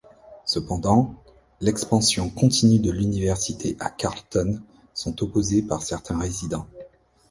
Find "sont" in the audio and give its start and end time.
4.95-5.21